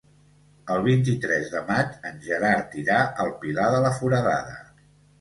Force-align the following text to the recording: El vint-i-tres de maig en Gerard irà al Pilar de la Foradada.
El 0.75 0.79
vint-i-tres 0.87 1.51
de 1.57 1.61
maig 1.69 1.95
en 2.11 2.19
Gerard 2.31 2.77
irà 2.87 2.99
al 3.27 3.33
Pilar 3.45 3.71
de 3.79 3.87
la 3.89 3.97
Foradada. 4.03 4.61